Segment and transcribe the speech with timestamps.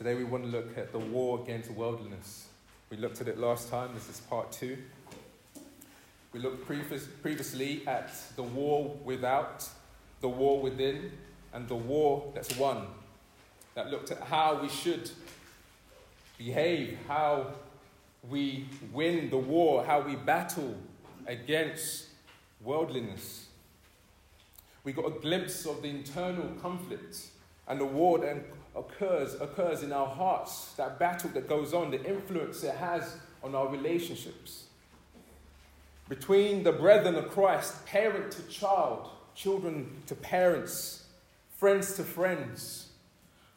[0.00, 2.46] Today we want to look at the war against worldliness.
[2.88, 4.78] We looked at it last time, this is part two.
[6.32, 9.68] We looked previously at the war without,
[10.22, 11.12] the war within,
[11.52, 12.86] and the war that's won.
[13.74, 15.10] That looked at how we should
[16.38, 17.48] behave, how
[18.26, 20.78] we win the war, how we battle
[21.26, 22.06] against
[22.64, 23.48] worldliness.
[24.82, 27.18] We got a glimpse of the internal conflict
[27.68, 28.46] and the war that
[28.76, 33.54] occurs, occurs in our hearts, that battle that goes on, the influence it has on
[33.54, 34.64] our relationships.
[36.08, 41.04] Between the brethren of Christ, parent to child, children to parents,
[41.56, 42.88] friends to friends,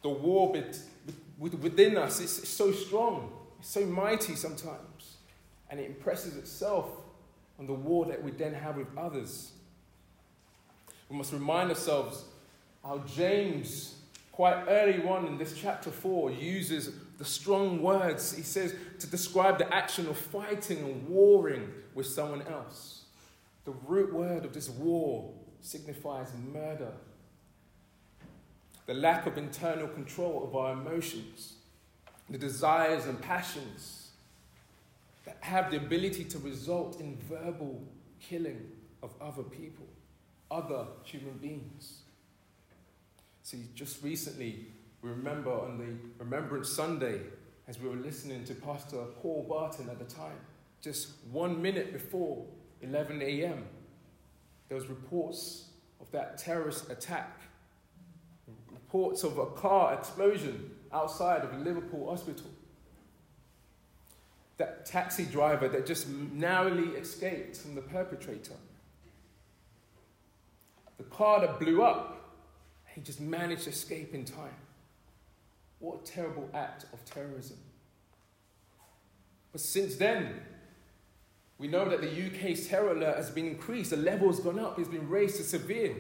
[0.02, 0.56] the war
[1.40, 5.18] within us is so strong, it's so mighty sometimes,
[5.70, 6.90] and it impresses itself
[7.60, 9.52] on the war that we then have with others.
[11.10, 12.26] We must remind ourselves
[12.84, 13.96] how James,
[14.34, 19.60] quite early on in this chapter 4, uses the strong words, he says, to describe
[19.60, 23.04] the action of fighting and warring with someone else.
[23.66, 26.92] The root word of this war signifies murder,
[28.88, 31.54] the lack of internal control of our emotions,
[32.30, 34.10] the desires and passions
[35.26, 37.82] that have the ability to result in verbal
[38.20, 38.68] killing
[39.04, 39.86] of other people,
[40.50, 42.03] other human beings.
[43.44, 44.68] See, just recently,
[45.02, 47.20] we remember on the Remembrance Sunday,
[47.68, 50.38] as we were listening to Pastor Paul Barton at the time,
[50.82, 52.46] just one minute before
[52.82, 53.66] 11 a.m.,
[54.70, 55.66] there was reports
[56.00, 57.42] of that terrorist attack,
[58.72, 62.50] reports of a car explosion outside of Liverpool Hospital.
[64.58, 68.56] That taxi driver that just narrowly escaped from the perpetrator.
[70.98, 72.23] The car that blew up,
[72.94, 74.56] he just managed to escape in time.
[75.80, 77.58] What a terrible act of terrorism.
[79.52, 80.40] But since then,
[81.58, 84.80] we know that the UK's terror alert has been increased, the level has gone up,
[84.80, 85.96] it's been raised to severe.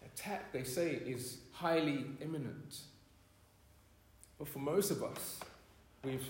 [0.00, 2.80] The attack, they say, is highly imminent.
[4.38, 5.38] But for most of us,
[6.02, 6.26] we've,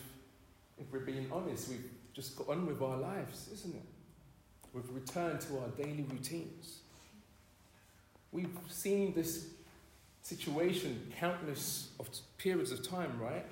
[0.78, 3.82] if we're being honest, we've just got on with our lives, isn't it?
[4.72, 6.80] We've returned to our daily routines.
[8.32, 9.46] We've seen this
[10.22, 12.08] situation countless of
[12.38, 13.44] periods of time, right?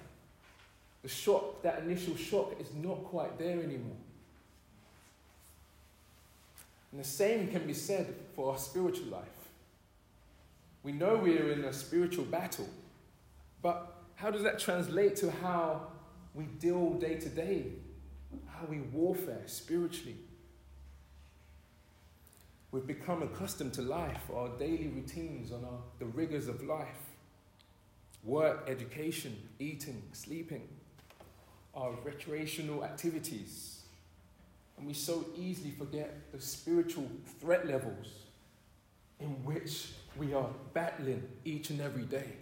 [1.03, 3.97] The shock, that initial shock, is not quite there anymore.
[6.93, 9.25] And the same can be said for our spiritual life.
[10.83, 12.69] We know we're in a spiritual battle,
[13.63, 15.89] but how does that translate to how
[16.35, 17.67] we deal day to day?
[18.47, 20.17] How we warfare spiritually?
[22.71, 27.09] We've become accustomed to life, our daily routines, on our, the rigors of life
[28.25, 30.69] work, education, eating, sleeping,
[31.75, 33.83] our recreational activities.
[34.77, 37.09] And we so easily forget the spiritual
[37.41, 38.09] threat levels
[39.19, 42.33] in which we are battling each and every day.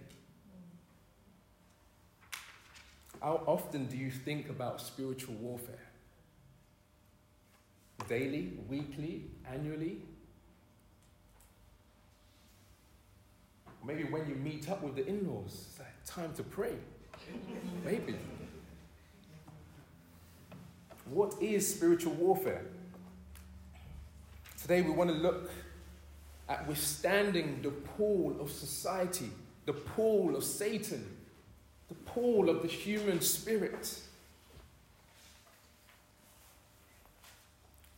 [3.21, 5.87] How often do you think about spiritual warfare?
[8.07, 10.01] Daily, weekly, annually?
[13.87, 16.73] Maybe when you meet up with the in laws, it's like time to pray.
[17.85, 18.15] Maybe.
[21.05, 22.65] What is spiritual warfare?
[24.61, 25.49] Today we want to look
[26.49, 29.29] at withstanding the pull of society,
[29.65, 31.05] the pull of Satan,
[31.87, 34.01] the pull of the human spirit.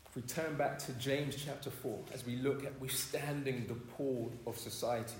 [0.05, 4.31] If we turn back to James chapter 4, as we look at withstanding the pull
[4.45, 5.15] of society,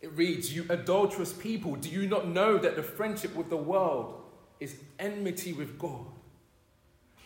[0.00, 4.22] it reads, You adulterous people, do you not know that the friendship with the world
[4.60, 6.06] is enmity with God?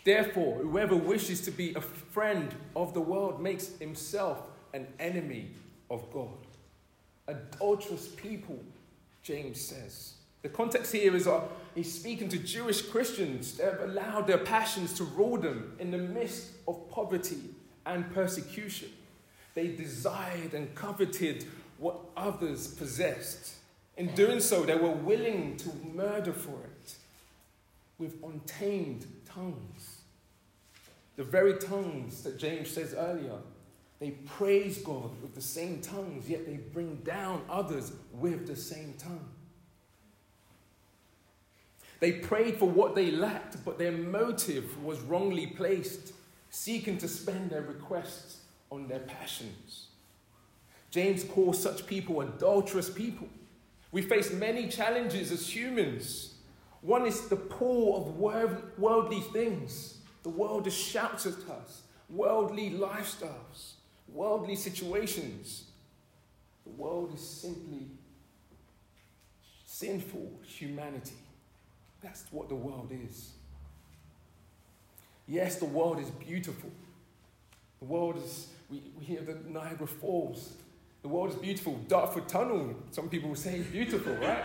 [0.03, 5.51] Therefore, whoever wishes to be a friend of the world makes himself an enemy
[5.89, 6.35] of God.
[7.27, 8.59] Adulterous people,
[9.21, 10.15] James says.
[10.41, 11.41] The context here is uh,
[11.73, 15.97] he's speaking to Jewish Christians that have allowed their passions to rule them in the
[15.97, 17.39] midst of poverty
[17.85, 18.89] and persecution.
[19.53, 21.45] They desired and coveted
[21.77, 23.55] what others possessed.
[23.97, 26.95] In doing so, they were willing to murder for it
[27.97, 30.01] with untamed tongues.
[31.15, 33.37] The very tongues that James says earlier,
[33.99, 38.95] they praise God with the same tongues, yet they bring down others with the same
[38.97, 39.29] tongue.
[41.99, 46.11] They prayed for what they lacked, but their motive was wrongly placed,
[46.49, 49.87] seeking to spend their requests on their passions.
[50.93, 53.27] James calls such people adulterous people
[53.91, 56.35] We face many challenges as humans.
[56.81, 59.97] One is the pull of worldly things.
[60.21, 63.73] The world just shouts at us worldly lifestyles,
[64.07, 65.65] worldly situations.
[66.63, 67.87] The world is simply
[69.65, 71.17] sinful humanity.
[72.03, 73.31] That's what the world is.
[75.27, 76.69] Yes, the world is beautiful.
[77.79, 80.53] The world is, we, we hear the Niagara Falls.
[81.03, 81.75] The world is beautiful.
[81.87, 84.43] Dartford Tunnel, some people say, is beautiful, right?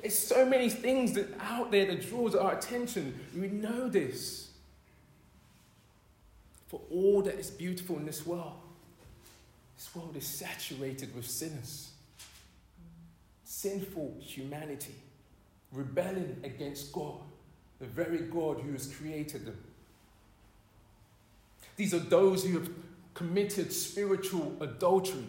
[0.00, 3.18] There's so many things that out there that draws our attention.
[3.34, 4.50] We know this.
[6.68, 8.52] For all that is beautiful in this world,
[9.76, 11.90] this world is saturated with sinners,
[13.44, 14.94] sinful humanity,
[15.72, 17.20] rebelling against God,
[17.80, 19.58] the very God who has created them.
[21.76, 22.70] These are those who have
[23.20, 25.26] committed spiritual adultery.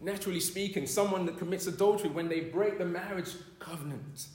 [0.00, 4.28] Naturally speaking, someone that commits adultery when they break the marriage covenant,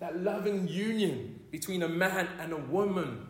[0.00, 3.26] that loving union between a man and a woman,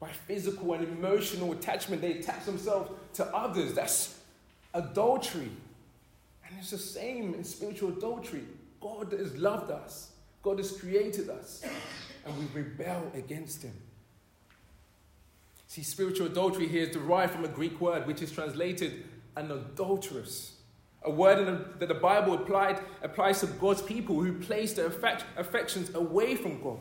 [0.00, 3.74] by physical and emotional attachment, they attach themselves to others.
[3.74, 4.18] That's
[4.72, 5.50] adultery.
[6.46, 8.44] And it's the same in spiritual adultery.
[8.80, 10.12] God has loved us,
[10.42, 11.62] God has created us,
[12.24, 13.74] and we rebel against Him.
[15.68, 19.04] See, spiritual adultery here is derived from a Greek word which is translated
[19.36, 20.54] an adulteress.
[21.02, 21.46] A word
[21.78, 26.62] that the Bible applied, applies to God's people who place their affect, affections away from
[26.62, 26.78] God.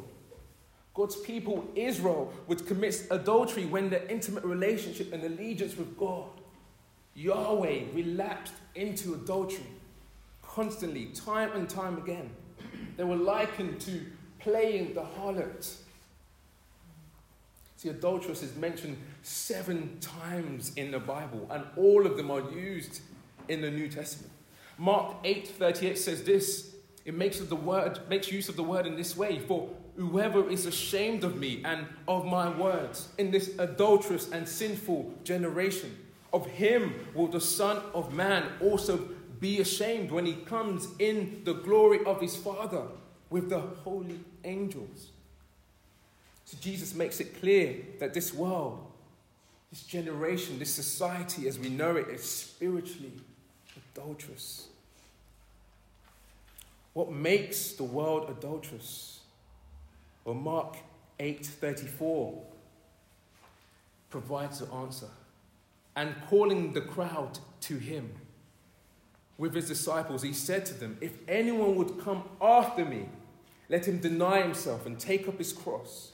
[0.93, 6.29] God's people, Israel, would commit adultery when their intimate relationship and allegiance with God,
[7.13, 9.67] Yahweh, relapsed into adultery
[10.41, 12.29] constantly, time and time again.
[12.95, 14.01] They were likened to
[14.39, 15.75] playing the harlot
[17.77, 23.01] See, adulteress is mentioned seven times in the Bible, and all of them are used
[23.47, 24.33] in the New Testament.
[24.79, 26.73] Mark 8:38 says this.
[27.05, 30.49] It makes of the word, makes use of the word in this way, for whoever
[30.49, 35.95] is ashamed of me and of my words in this adulterous and sinful generation,
[36.33, 39.07] of him will the Son of Man also
[39.39, 42.87] be ashamed when he comes in the glory of his Father
[43.29, 45.11] with the holy angels.
[46.47, 48.79] So Jesus makes it clear that this world,
[49.69, 53.11] this generation, this society as we know it, is spiritually
[53.75, 54.69] adulterous.
[56.93, 59.19] What makes the world adulterous?
[60.23, 60.77] Well, Mark
[61.19, 62.41] 8:34
[64.09, 65.09] provides the answer.
[65.97, 68.13] And calling the crowd to him
[69.37, 73.09] with his disciples, he said to them, If anyone would come after me,
[73.67, 76.13] let him deny himself and take up his cross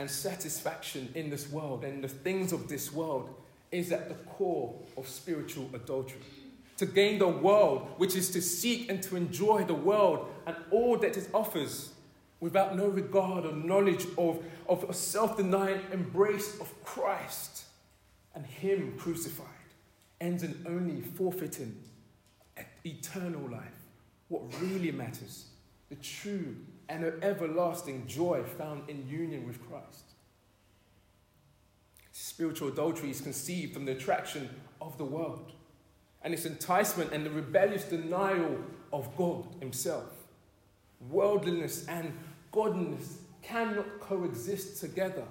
[0.00, 3.28] and satisfaction in this world and the things of this world
[3.70, 6.22] is at the core of spiritual adultery.
[6.78, 10.96] To gain the world, which is to seek and to enjoy the world and all
[10.96, 11.92] that it offers
[12.40, 17.64] without no regard or knowledge of, of a self denying embrace of Christ
[18.34, 19.46] and Him crucified,
[20.18, 21.76] ends in only forfeiting
[22.86, 23.84] eternal life.
[24.28, 25.44] What really matters,
[25.90, 26.56] the true
[26.90, 30.04] and an everlasting joy found in union with Christ.
[32.10, 35.52] Spiritual adultery is conceived from the attraction of the world
[36.22, 38.58] and its enticement and the rebellious denial
[38.92, 40.10] of God Himself.
[41.08, 42.12] Worldliness and
[42.50, 45.24] godliness cannot coexist together.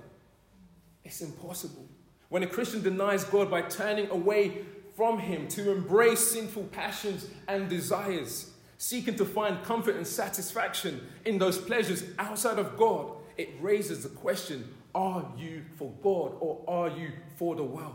[1.03, 1.85] It's impossible.
[2.29, 4.59] When a Christian denies God by turning away
[4.95, 8.48] from Him to embrace sinful passions and desires,
[8.79, 14.09] seeking to find comfort and satisfaction in those pleasures outside of God, it raises the
[14.09, 17.93] question are you for God or are you for the world?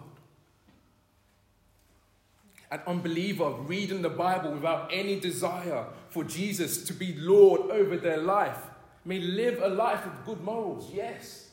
[2.71, 8.19] An unbeliever reading the Bible without any desire for Jesus to be Lord over their
[8.19, 8.59] life
[9.07, 11.49] may live a life of good morals, yes,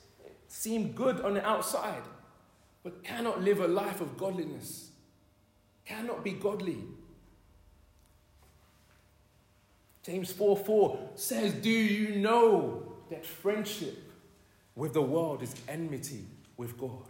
[0.48, 2.04] seem good on the outside,
[2.84, 4.92] but cannot live a life of godliness,
[5.86, 6.80] cannot be godly.
[10.03, 14.12] James 4 4 says, Do you know that friendship
[14.75, 16.25] with the world is enmity
[16.58, 17.05] with God?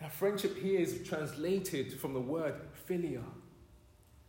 [0.00, 2.54] Now, friendship here is translated from the word
[2.88, 3.22] philia,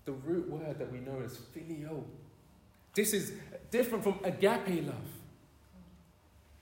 [0.06, 2.04] the root word that we know as phileo.
[2.94, 3.34] This is
[3.70, 4.96] different from agape love.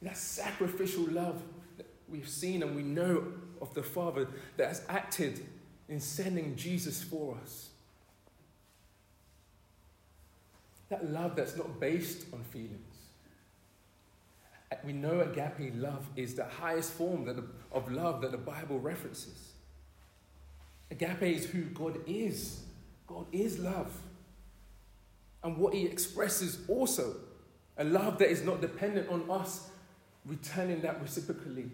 [0.02, 1.42] That sacrificial love
[1.78, 4.28] that we've seen and we know of the Father
[4.58, 5.46] that has acted
[5.88, 7.70] in sending Jesus for us.
[10.90, 12.96] That love that's not based on feelings.
[14.72, 17.28] Uh, we know agape love is the highest form
[17.72, 19.54] of love that the Bible references.
[20.92, 22.62] Agape is who God is.
[23.08, 23.92] God is love.
[25.44, 27.16] And what he expresses also
[27.78, 29.70] a love that is not dependent on us
[30.26, 31.70] returning that reciprocally.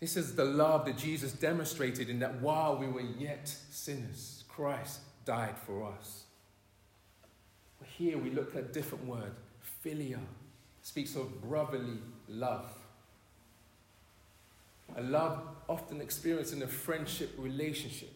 [0.00, 5.00] This is the love that Jesus demonstrated in that while we were yet sinners, Christ
[5.24, 6.24] died for us.
[7.98, 9.32] Here we look at a different word.
[9.84, 10.18] Philia
[10.82, 12.66] speaks of brotherly love.
[14.96, 18.12] A love often experienced in a friendship relationship.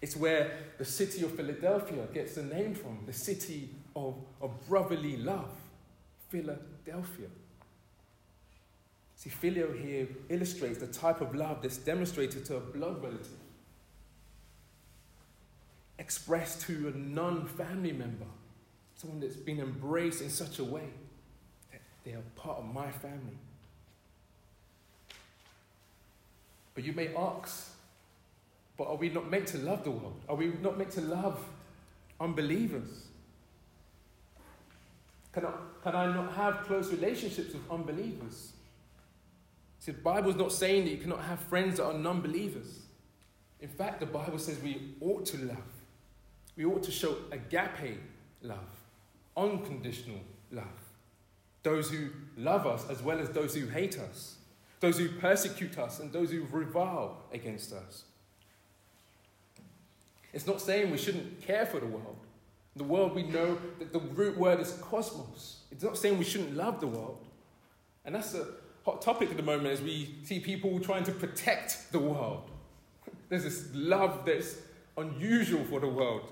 [0.00, 5.16] It's where the city of Philadelphia gets the name from, the city of, of brotherly
[5.16, 5.50] love.
[6.28, 7.28] Philadelphia.
[9.16, 13.30] See, filial here illustrates the type of love that's demonstrated to a blood relative,
[15.98, 18.26] expressed to a non family member,
[18.96, 20.88] someone that's been embraced in such a way
[21.72, 23.38] that they are part of my family.
[26.74, 27.70] But you may ask,
[28.76, 30.20] but are we not meant to love the world?
[30.28, 31.42] Are we not meant to love
[32.20, 33.06] unbelievers?
[35.32, 38.52] Can I, can I not have close relationships with unbelievers?
[39.80, 42.80] See, the Bible's not saying that you cannot have friends that are non believers.
[43.60, 45.75] In fact, the Bible says we ought to love.
[46.56, 48.00] We ought to show agape
[48.42, 48.58] love,
[49.36, 50.20] unconditional
[50.50, 50.64] love.
[51.62, 54.36] Those who love us as well as those who hate us,
[54.80, 58.04] those who persecute us and those who revile against us.
[60.32, 62.16] It's not saying we shouldn't care for the world.
[62.76, 65.60] The world, we know that the root word is cosmos.
[65.72, 67.24] It's not saying we shouldn't love the world.
[68.04, 68.46] And that's a
[68.84, 72.50] hot topic at the moment as we see people trying to protect the world.
[73.30, 74.56] There's this love that's
[74.98, 76.30] unusual for the world.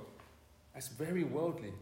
[0.75, 1.73] That's very worldly.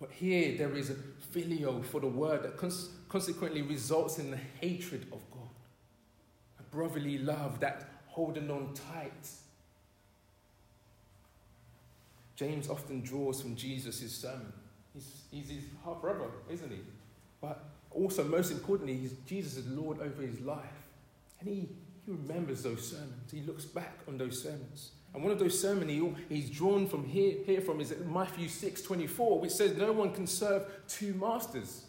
[0.00, 0.94] But here there is a
[1.34, 5.50] phileo for the word that cons- consequently results in the hatred of God.
[6.58, 9.28] A brotherly love, that holding on tight.
[12.36, 14.52] James often draws from Jesus' sermon.
[14.94, 16.78] He's, he's his half brother, isn't he?
[17.40, 20.64] But also, most importantly, Jesus is Lord over his life.
[21.40, 21.68] And he,
[22.06, 23.30] he remembers those sermons.
[23.30, 24.92] He looks back on those sermons.
[25.12, 28.82] And one of those sermons he, he's drawn from here, here from is Matthew 6
[28.82, 31.84] 24, which says, No one can serve two masters.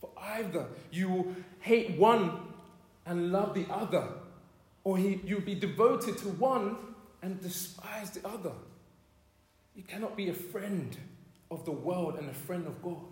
[0.00, 2.40] For either you will hate one
[3.06, 4.08] and love the other,
[4.84, 6.76] or he, you'll be devoted to one
[7.22, 8.52] and despise the other.
[9.74, 10.96] You cannot be a friend
[11.50, 13.02] of the world and a friend of God.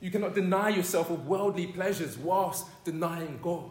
[0.00, 3.70] You cannot deny yourself of worldly pleasures whilst denying God.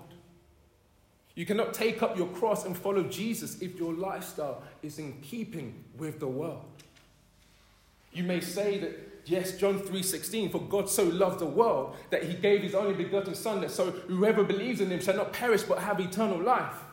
[1.35, 5.83] You cannot take up your cross and follow Jesus if your lifestyle is in keeping
[5.97, 6.65] with the world.
[8.11, 12.33] You may say that yes, John 3:16, for God so loved the world that he
[12.33, 15.79] gave his only begotten son that so whoever believes in him shall not perish but
[15.79, 16.83] have eternal life.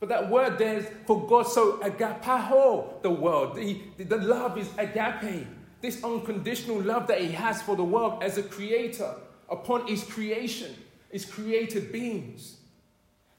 [0.00, 3.56] But that word there is for God so agapao the world.
[3.56, 5.46] The, the love is agape
[5.80, 9.14] this unconditional love that He has for the world as a creator
[9.48, 10.74] upon His creation,
[11.10, 12.57] His created beings.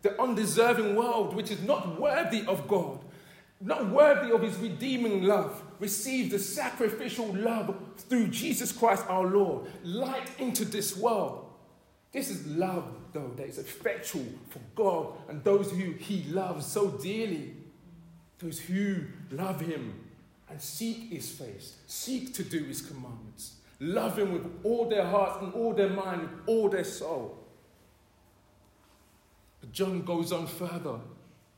[0.02, 3.00] The undeserving world, which is not worthy of God,
[3.62, 9.68] not worthy of His redeeming love, received the sacrificial love through Jesus Christ our Lord,
[9.84, 11.46] light into this world.
[12.12, 16.90] This is love, though, that is effectual for God and those who He loves so
[16.90, 17.56] dearly,
[18.40, 19.94] those who love Him
[20.50, 25.42] and seek his face, seek to do his commandments, love him with all their heart
[25.42, 27.38] and all their mind, all their soul.
[29.72, 31.00] John goes on further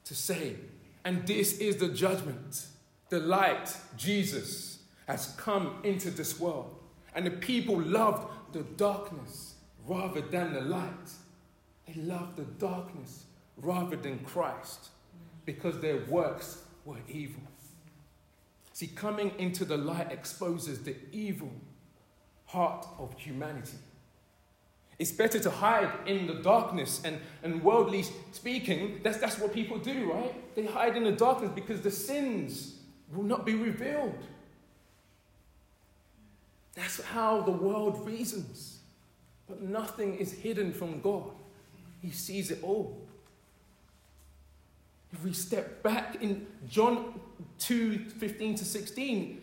[0.03, 0.56] to say,
[1.03, 2.68] and this is the judgment.
[3.10, 6.75] The light, Jesus, has come into this world.
[7.13, 11.12] And the people loved the darkness rather than the light.
[11.88, 13.25] They loved the darkness
[13.58, 14.89] rather than Christ
[15.46, 17.41] because their works were evil.
[18.74, 21.51] See, coming into the light exposes the evil
[22.46, 23.77] heart of humanity.
[25.01, 29.79] It's better to hide in the darkness, and, and worldly speaking, that's, that's what people
[29.79, 30.55] do, right?
[30.55, 32.75] They hide in the darkness because the sins
[33.12, 34.13] will not be revealed.
[36.75, 38.81] That's how the world reasons.
[39.50, 41.31] But nothing is hidden from God,
[42.03, 43.01] He sees it all.
[45.12, 47.20] If we step back in John
[47.58, 49.41] 2 15 to 16,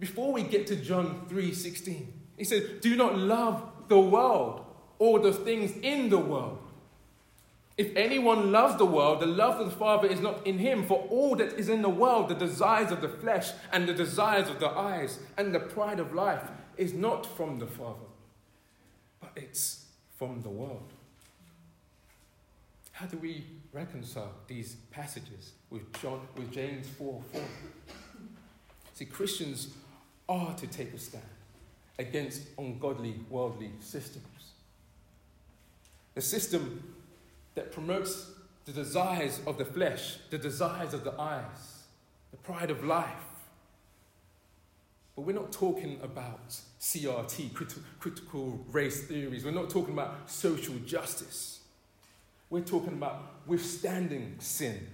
[0.00, 4.65] before we get to John 3 16, he said, Do not love the world
[4.98, 6.58] or the things in the world.
[7.76, 10.86] If anyone loves the world, the love of the Father is not in him.
[10.86, 14.48] For all that is in the world, the desires of the flesh and the desires
[14.48, 16.42] of the eyes and the pride of life,
[16.78, 18.06] is not from the Father,
[19.20, 19.86] but it's
[20.16, 20.92] from the world.
[22.92, 27.42] How do we reconcile these passages with John with James 4 4?
[28.94, 29.68] See, Christians
[30.28, 31.22] are to take a stand
[31.98, 34.24] against ungodly worldly systems.
[36.16, 36.82] The system
[37.54, 38.30] that promotes
[38.64, 41.84] the desires of the flesh, the desires of the eyes,
[42.30, 43.12] the pride of life.
[45.14, 49.44] But we're not talking about CRT, crit- critical race theories.
[49.44, 51.60] We're not talking about social justice.
[52.48, 54.86] We're talking about withstanding sin.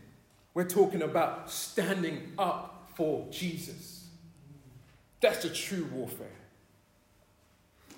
[0.54, 4.08] We're talking about standing up for Jesus.
[5.20, 6.26] That's the true warfare.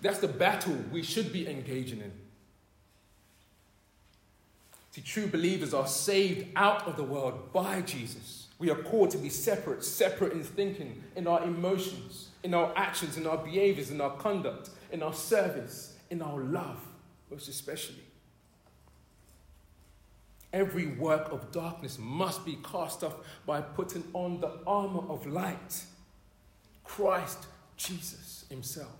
[0.02, 2.12] That's the battle we should be engaging in.
[4.94, 8.46] See, true believers are saved out of the world by Jesus.
[8.60, 13.16] We are called to be separate, separate in thinking, in our emotions, in our actions,
[13.16, 16.78] in our behaviors, in our conduct, in our service, in our love,
[17.28, 18.04] most especially.
[20.52, 25.82] Every work of darkness must be cast off by putting on the armor of light
[26.84, 27.46] Christ
[27.76, 28.94] Jesus Himself.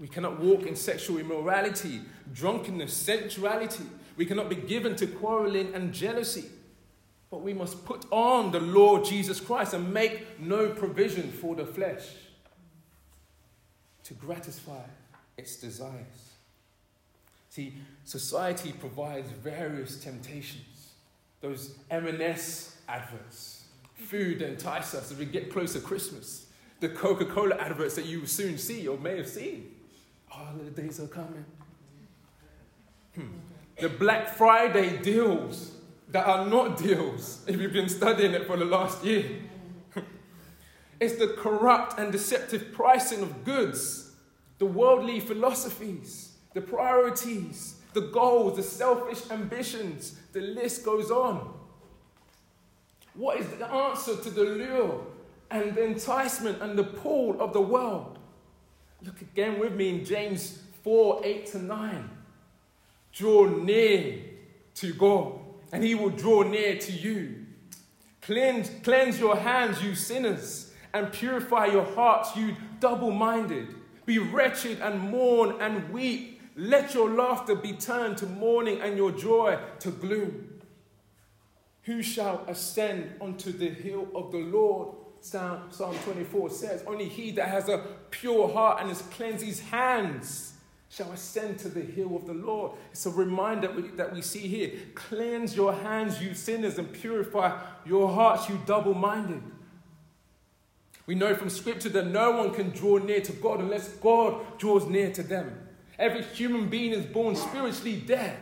[0.00, 2.00] We cannot walk in sexual immorality,
[2.32, 3.84] drunkenness, sensuality,
[4.18, 6.46] we cannot be given to quarreling and jealousy.
[7.30, 11.64] But we must put on the Lord Jesus Christ and make no provision for the
[11.64, 12.04] flesh
[14.02, 14.82] to gratify
[15.36, 16.32] its desires.
[17.48, 20.94] See, society provides various temptations.
[21.40, 26.46] Those M&S adverts, food entice us as we get closer to Christmas.
[26.80, 29.76] The Coca-Cola adverts that you will soon see or may have seen.
[30.34, 31.44] Oh, the days are coming.
[33.14, 33.47] Hmm
[33.78, 35.72] the Black Friday deals
[36.08, 39.24] that are not deals, if you've been studying it for the last year.
[41.00, 44.12] it's the corrupt and deceptive pricing of goods,
[44.58, 50.18] the worldly philosophies, the priorities, the goals, the selfish ambitions.
[50.32, 51.54] The list goes on.
[53.14, 55.04] What is the answer to the lure
[55.50, 58.18] and the enticement and the pull of the world?
[59.02, 62.17] Look again with me in James 4 8 to 9.
[63.12, 64.20] Draw near
[64.76, 65.40] to God,
[65.72, 67.46] and He will draw near to you.
[68.22, 73.74] Cleanse, cleanse your hands, you sinners, and purify your hearts, you double minded.
[74.06, 76.40] Be wretched and mourn and weep.
[76.56, 80.60] Let your laughter be turned to mourning and your joy to gloom.
[81.82, 84.94] Who shall ascend unto the hill of the Lord?
[85.20, 85.70] Psalm
[86.04, 87.78] 24 says, Only he that has a
[88.10, 90.54] pure heart and has cleansed his hands
[90.90, 92.72] shall ascend to the hill of the Lord.
[92.92, 94.72] It's a reminder that we see here.
[94.94, 99.42] Cleanse your hands, you sinners, and purify your hearts, you double minded.
[101.06, 104.86] We know from Scripture that no one can draw near to God unless God draws
[104.86, 105.68] near to them.
[105.98, 108.36] Every human being is born spiritually dead,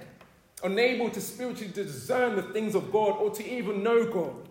[0.63, 4.49] unable to spiritually discern the things of God or to even know God.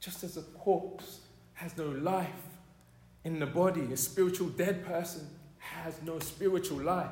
[0.00, 1.20] Just as a corpse
[1.54, 2.28] has no life
[3.24, 5.28] in the body, a spiritual dead person
[5.84, 7.08] has no spiritual life.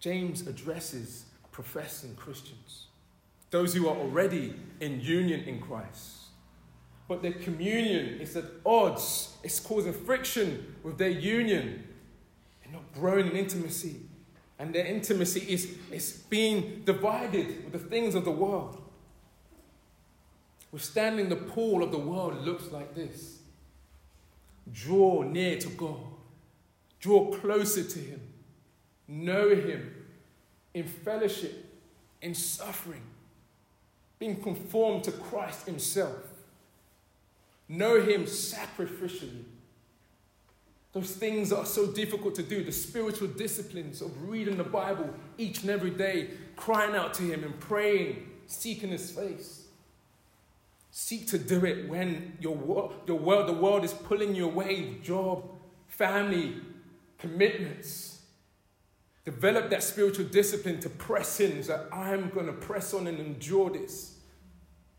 [0.00, 2.88] James addresses professing Christians,
[3.50, 6.24] those who are already in union in Christ.
[7.06, 11.84] But their communion is at odds, it's causing friction with their union.
[12.62, 13.96] They're not growing in intimacy.
[14.58, 18.80] And their intimacy is, is being divided with the things of the world.
[20.72, 23.38] Withstanding the pull of the world looks like this
[24.72, 26.13] draw near to God.
[27.04, 28.20] Draw closer to Him.
[29.06, 29.94] Know Him
[30.72, 31.66] in fellowship,
[32.22, 33.02] in suffering,
[34.18, 36.16] being conformed to Christ Himself.
[37.68, 39.44] Know Him sacrificially.
[40.94, 42.64] Those things are so difficult to do.
[42.64, 47.44] The spiritual disciplines of reading the Bible each and every day, crying out to Him
[47.44, 49.66] and praying, seeking His face.
[50.90, 52.54] Seek to do it when your,
[53.06, 55.44] your world, the world is pulling you away, job,
[55.86, 56.62] family,
[57.18, 58.22] commitments.
[59.24, 61.62] Develop that spiritual discipline to press in.
[61.62, 64.18] So I'm going to press on and endure this.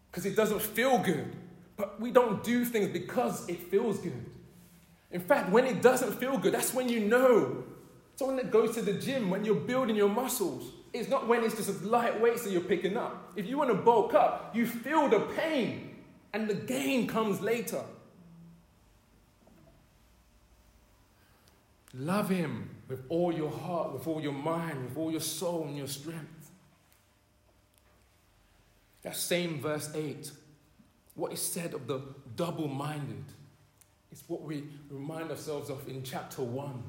[0.09, 1.35] Because it doesn't feel good.
[1.77, 4.25] But we don't do things because it feels good.
[5.11, 7.63] In fact, when it doesn't feel good, that's when you know.
[8.15, 11.57] Someone that goes to the gym, when you're building your muscles, It's not when it's
[11.57, 13.33] just light weights that you're picking up.
[13.35, 15.93] If you want to bulk up, you feel the pain,
[16.31, 17.81] and the gain comes later.
[21.97, 25.77] Love Him with all your heart, with all your mind, with all your soul and
[25.77, 26.51] your strength.
[29.03, 30.31] That same verse 8,
[31.13, 32.01] what is said of the
[32.35, 33.23] double minded,
[34.11, 36.83] is what we remind ourselves of in chapter 1.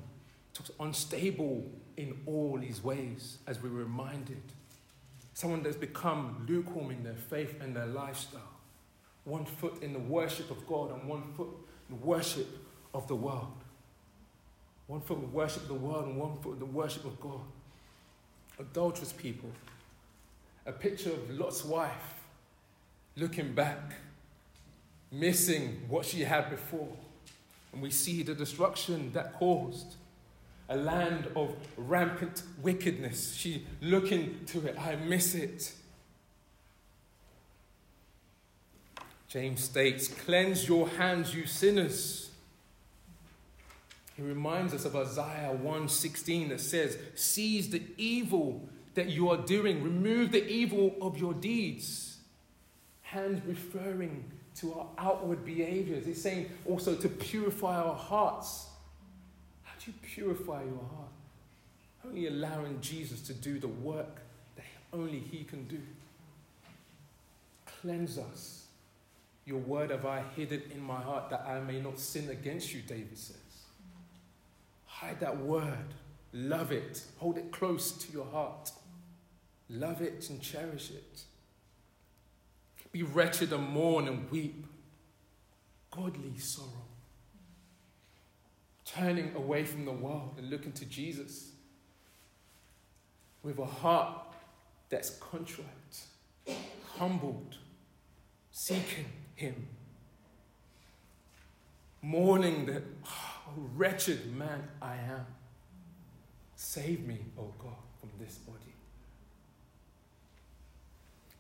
[0.55, 4.43] Talks unstable in all his ways, as we're reminded.
[5.35, 8.41] Someone that's become lukewarm in their faith and their lifestyle.
[9.25, 11.49] One foot in the worship of God and one foot
[11.89, 12.49] in the worship
[12.95, 13.53] of the world.
[14.87, 17.41] One foot in worship of the world and one foot the worship of God.
[18.59, 19.51] Adulterous people.
[20.65, 22.15] A picture of Lot's wife
[23.17, 23.95] looking back,
[25.11, 26.89] missing what she had before.
[27.73, 29.97] And we see the destruction that caused.
[30.69, 33.35] A land of rampant wickedness.
[33.35, 34.77] She looking to it.
[34.81, 35.73] I miss it.
[39.29, 42.27] James states, Cleanse your hands, you sinners
[44.17, 49.83] he reminds us of Isaiah 1:16 that says, "Seize the evil that you are doing,
[49.83, 52.17] remove the evil of your deeds."
[53.03, 56.07] Hands referring to our outward behaviors.
[56.07, 58.69] He's saying also to purify our hearts.
[59.65, 61.13] How do you purify your heart?
[62.03, 64.23] Only allowing Jesus to do the work
[64.57, 65.83] that only He can do.
[67.67, 68.67] Cleanse us.
[69.45, 72.81] Your word have I hidden in my heart that I may not sin against you,
[72.81, 73.46] David says.
[75.01, 75.93] Hide that word.
[76.33, 77.03] Love it.
[77.19, 78.71] Hold it close to your heart.
[79.69, 81.23] Love it and cherish it.
[82.93, 84.65] Be wretched and mourn and weep.
[85.91, 86.71] Godly sorrow.
[88.87, 91.51] Turning away from the world and looking to Jesus
[93.43, 94.33] with a heart
[94.89, 95.67] that's contrite,
[96.97, 97.57] humbled,
[98.51, 99.67] seeking Him,
[102.01, 102.83] mourning that.
[103.05, 103.36] Oh,
[103.77, 105.27] wretched man I am.
[106.57, 108.59] Save me, O God, from this body.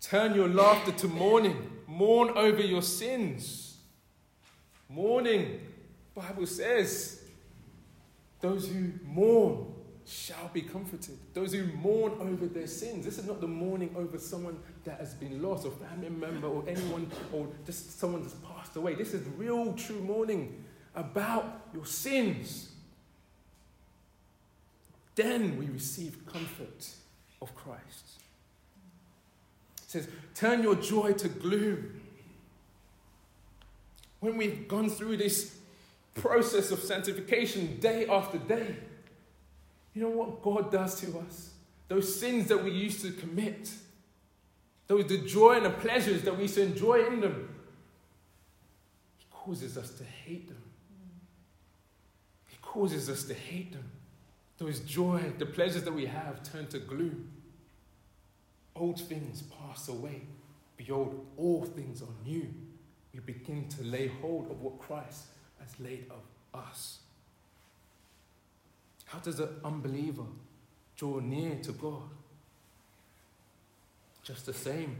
[0.01, 1.71] Turn your laughter to mourning.
[1.87, 3.79] Mourn over your sins.
[4.89, 5.61] Mourning,
[6.15, 7.23] Bible says,
[8.41, 9.67] those who mourn
[10.07, 11.19] shall be comforted.
[11.35, 13.05] Those who mourn over their sins.
[13.05, 16.63] This is not the mourning over someone that has been lost, or family member, or
[16.69, 18.95] anyone, or just someone that's passed away.
[18.95, 20.65] This is real, true mourning
[20.97, 22.71] about your sins,
[25.15, 26.89] then we receive comfort
[27.41, 28.21] of Christ.
[29.85, 32.01] It says, Turn your joy to gloom.
[34.21, 35.59] When we've gone through this
[36.15, 38.77] process of sanctification day after day,
[39.95, 41.51] you know what God does to us?
[41.89, 43.71] Those sins that we used to commit,
[44.89, 47.49] those the joy and the pleasures that we used to enjoy in them,
[49.19, 50.66] He causes us to hate them
[52.77, 53.91] causes us to hate them.
[54.59, 57.31] Those joy, the pleasures that we have turn to gloom.
[58.75, 60.21] Old things pass away.
[60.77, 62.47] Behold, all things are new.
[63.15, 65.25] We begin to lay hold of what Christ
[65.59, 66.99] has laid of us.
[69.07, 70.27] How does an unbeliever
[70.97, 72.03] draw near to God?
[74.23, 74.99] Just the same,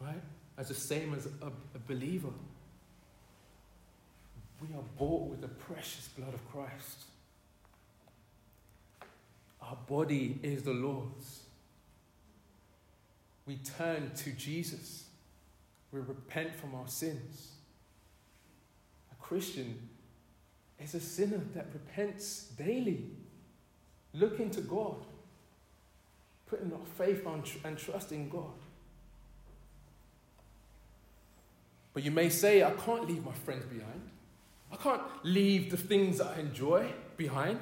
[0.00, 0.22] right?
[0.58, 2.32] As the same as a, a believer.
[4.68, 7.04] We are bought with the precious blood of Christ.
[9.60, 11.40] Our body is the Lord's.
[13.46, 15.04] We turn to Jesus.
[15.92, 17.52] We repent from our sins.
[19.12, 19.88] A Christian
[20.82, 23.04] is a sinner that repents daily,
[24.14, 24.96] looking to God,
[26.46, 27.26] putting our faith
[27.64, 28.54] and trust in God.
[31.92, 34.10] But you may say, I can't leave my friends behind.
[34.72, 37.60] I can't leave the things that I enjoy behind.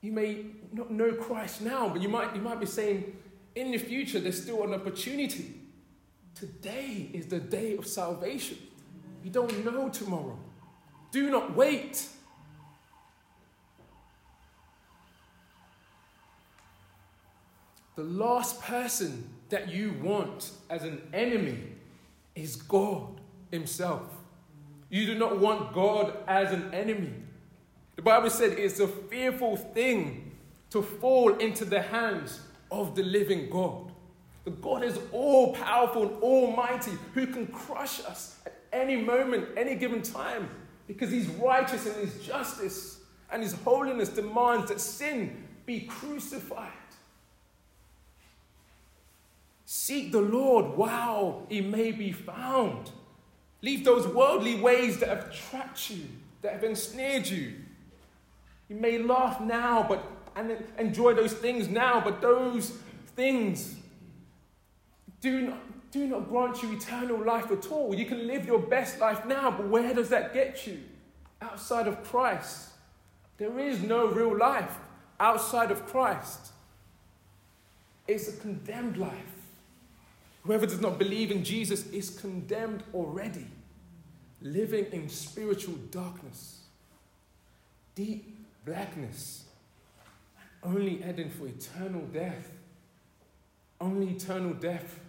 [0.00, 3.16] You may not know Christ now, but you might, you might be saying,
[3.54, 5.60] in the future, there's still an opportunity.
[6.34, 8.58] Today is the day of salvation.
[9.24, 10.38] You don't know tomorrow.
[11.10, 12.06] Do not wait.
[17.96, 21.58] The last person that you want as an enemy
[22.34, 24.02] is God Himself.
[24.88, 27.12] You do not want God as an enemy.
[27.96, 30.32] The Bible said it's a fearful thing
[30.70, 33.92] to fall into the hands of the living God.
[34.44, 39.74] The God is all powerful and almighty who can crush us at any moment, any
[39.74, 40.48] given time,
[40.86, 43.00] because He's righteous in His justice
[43.32, 46.70] and His holiness demands that sin be crucified.
[49.64, 52.90] Seek the Lord while he may be found.
[53.66, 56.04] Leave those worldly ways that have trapped you,
[56.42, 57.52] that have ensnared you.
[58.68, 62.78] You may laugh now, but and enjoy those things now, but those
[63.16, 63.74] things
[65.20, 67.92] do not, do not grant you eternal life at all.
[67.92, 70.78] You can live your best life now, but where does that get you?
[71.42, 72.68] Outside of Christ.
[73.36, 74.78] There is no real life
[75.18, 76.52] outside of Christ.
[78.06, 79.36] It's a condemned life.
[80.44, 83.46] Whoever does not believe in Jesus is condemned already,
[84.40, 86.60] living in spiritual darkness,
[87.94, 89.44] deep blackness,
[90.62, 92.50] only heading for eternal death.
[93.80, 95.00] Only eternal death.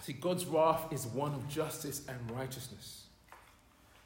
[0.00, 3.04] See, God's wrath is one of justice and righteousness.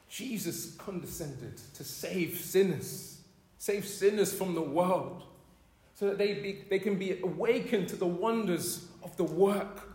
[0.09, 3.19] Jesus condescended to save sinners,
[3.59, 5.23] save sinners from the world,
[5.95, 9.88] so that they, be, they can be awakened to the wonders of the work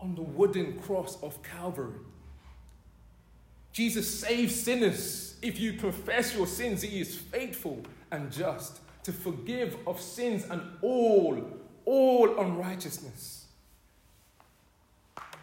[0.00, 2.00] on the wooden cross of Calvary.
[3.72, 5.36] Jesus saves sinners.
[5.42, 10.62] If you confess your sins, He is faithful and just to forgive of sins and
[10.82, 11.42] all,
[11.84, 13.46] all unrighteousness.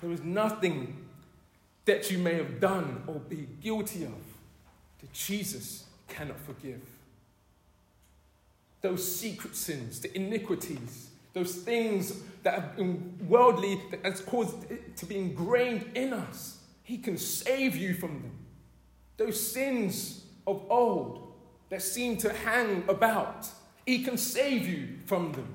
[0.01, 1.05] There is nothing
[1.85, 4.21] that you may have done or be guilty of
[4.99, 6.81] that Jesus cannot forgive.
[8.81, 14.97] Those secret sins, the iniquities, those things that have been worldly, that has caused it
[14.97, 18.31] to be ingrained in us, He can save you from them.
[19.17, 21.33] Those sins of old,
[21.69, 23.47] that seem to hang about.
[23.85, 25.53] He can save you from them.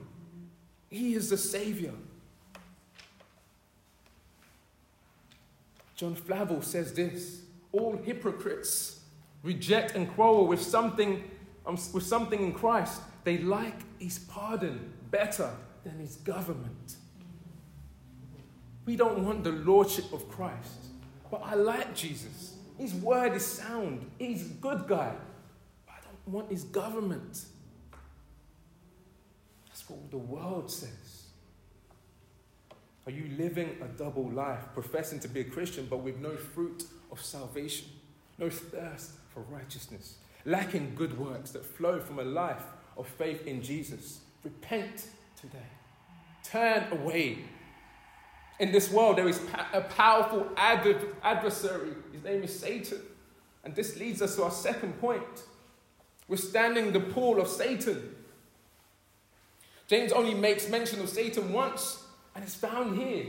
[0.90, 1.94] He is the Savior.
[5.96, 7.42] John Flavel says this
[7.72, 9.00] all hypocrites
[9.42, 11.24] reject and quarrel with something,
[11.64, 13.00] um, with something in Christ.
[13.24, 15.50] They like his pardon better
[15.84, 16.96] than his government.
[18.84, 20.86] We don't want the lordship of Christ,
[21.30, 22.54] but I like Jesus.
[22.78, 25.14] His word is sound, he's a good guy
[25.86, 27.44] But I don't want his government.
[29.68, 31.26] That's what the world says.
[33.06, 36.84] Are you living a double life, professing to be a Christian, but with no fruit
[37.10, 37.88] of salvation,
[38.38, 42.64] no thirst for righteousness, lacking good works that flow from a life
[42.96, 44.20] of faith in Jesus?
[44.44, 45.06] Repent
[45.42, 45.58] today.
[46.44, 47.38] Turn away.
[48.60, 49.40] In this world, there is
[49.72, 51.94] a powerful adversary.
[52.12, 53.00] His name is Satan.
[53.64, 55.22] And this leads us to our second point
[56.28, 58.14] we're withstanding the pull of Satan.
[59.88, 63.26] James only makes mention of Satan once, and it's found here.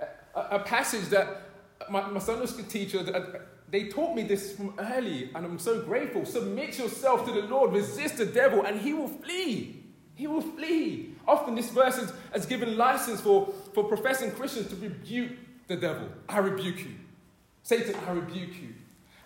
[0.00, 1.42] A, a, a passage that
[1.90, 5.82] my, my Sunday school teacher, uh, they taught me this from early, and I'm so
[5.82, 6.24] grateful.
[6.24, 9.84] Submit yourself to the Lord, resist the devil, and he will flee.
[10.14, 11.11] He will flee.
[11.26, 15.32] Often this verse has given license for, for professing Christians to rebuke
[15.68, 16.08] the devil.
[16.28, 16.94] I rebuke you.
[17.62, 18.74] Satan, I rebuke you.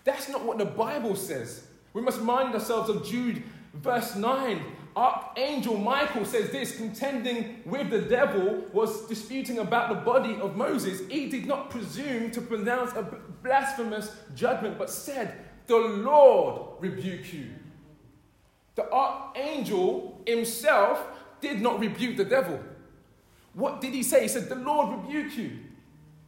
[0.05, 1.67] That's not what the Bible says.
[1.93, 3.43] We must mind ourselves of Jude,
[3.75, 4.63] verse 9.
[4.95, 11.03] Archangel Michael says this contending with the devil was disputing about the body of Moses.
[11.11, 13.03] He did not presume to pronounce a
[13.43, 17.49] blasphemous judgment, but said, The Lord rebuke you.
[18.75, 21.07] The archangel himself
[21.41, 22.61] did not rebuke the devil.
[23.55, 24.23] What did he say?
[24.23, 25.59] He said, The Lord rebuke you.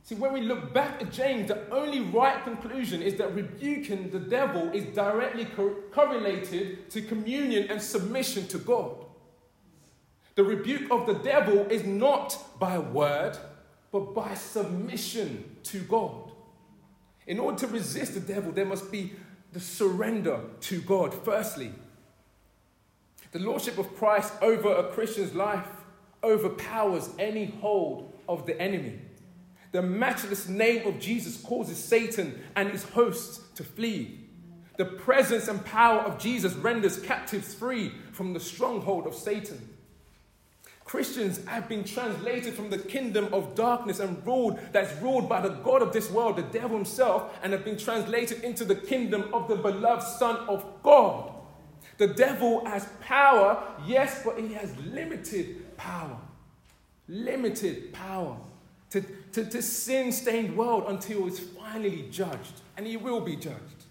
[0.03, 4.19] See, when we look back at James, the only right conclusion is that rebuking the
[4.19, 9.05] devil is directly co- correlated to communion and submission to God.
[10.35, 13.37] The rebuke of the devil is not by word,
[13.93, 16.33] but by submission to God.
[17.27, 19.13] In order to resist the devil, there must be
[19.53, 21.73] the surrender to God, firstly.
[23.33, 25.67] The lordship of Christ over a Christian's life
[26.25, 29.01] overpowers any hold of the enemy.
[29.73, 34.21] The matchless name of Jesus causes Satan and his hosts to flee.
[34.79, 39.77] The presence and power of Jesus renders captives free from the stronghold of Satan.
[40.85, 45.51] Christians have been translated from the kingdom of darkness and ruled, that's ruled by the
[45.51, 49.49] God of this world, the devil himself, and have been translated into the kingdom of
[49.49, 51.31] the beloved Son of God.
[51.99, 56.17] The devil has power, yes, but he has limited power.
[57.09, 58.37] Limited power
[58.91, 63.85] to, to, to sin stained world until it's finally judged, and he will be judged.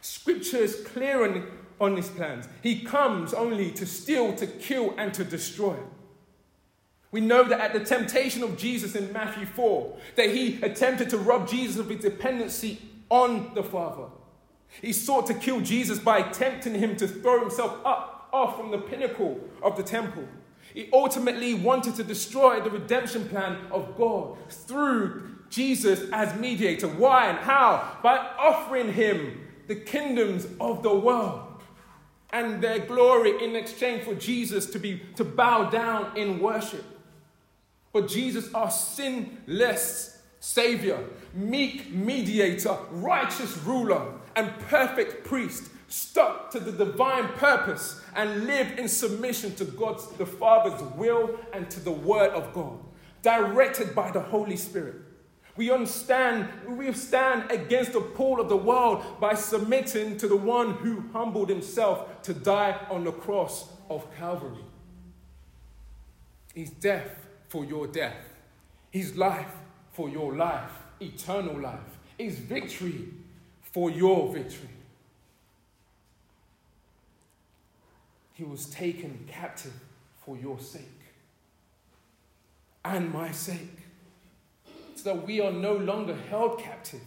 [0.00, 1.46] Scripture is clear on,
[1.80, 2.48] on his plans.
[2.62, 5.76] He comes only to steal, to kill, and to destroy.
[7.10, 11.18] We know that at the temptation of Jesus in Matthew 4, that he attempted to
[11.18, 14.04] rob Jesus of his dependency on the Father.
[14.82, 18.78] He sought to kill Jesus by tempting him to throw himself up off from the
[18.78, 20.24] pinnacle of the temple.
[20.74, 26.88] He ultimately wanted to destroy the redemption plan of God through Jesus as mediator.
[26.88, 27.98] Why and how?
[28.02, 31.62] By offering him the kingdoms of the world
[32.30, 36.84] and their glory in exchange for Jesus to be to bow down in worship.
[37.92, 41.02] But Jesus, our sinless Savior,
[41.32, 48.88] meek mediator, righteous ruler, and perfect priest, stuck to the divine purpose and lived in
[48.88, 52.78] submission to God's the Father's will and to the Word of God,
[53.22, 54.96] directed by the Holy Spirit.
[55.56, 60.72] We understand, we stand against the pull of the world by submitting to the one
[60.74, 64.64] who humbled himself to die on the cross of Calvary.
[66.54, 68.16] He's death for your death,
[68.90, 69.52] He's life
[69.92, 71.80] for your life, eternal life.
[72.18, 73.08] He's victory
[73.76, 74.70] for your victory.
[78.32, 79.74] He was taken captive
[80.24, 80.82] for your sake
[82.86, 83.80] and my sake
[84.94, 87.02] so that we are no longer held captive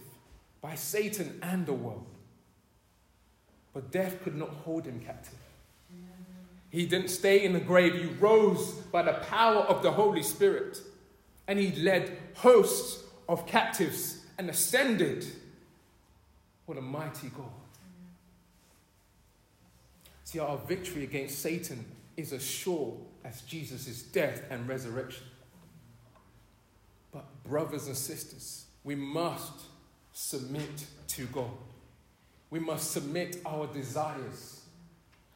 [0.60, 2.06] by Satan and the world.
[3.74, 5.40] But death could not hold him captive.
[6.70, 7.94] He didn't stay in the grave.
[7.94, 10.80] He rose by the power of the Holy Spirit.
[11.48, 15.26] And he led hosts of captives and ascended.
[16.70, 17.50] What a mighty God.
[20.22, 21.84] See, our victory against Satan
[22.16, 25.24] is as sure as Jesus' death and resurrection.
[27.10, 29.62] But, brothers and sisters, we must
[30.12, 31.50] submit to God.
[32.50, 34.60] We must submit our desires.